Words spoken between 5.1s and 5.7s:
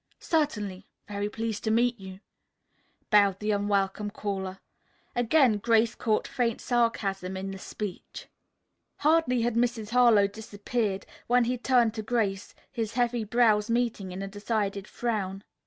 Again